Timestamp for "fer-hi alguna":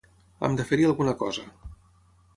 0.69-1.15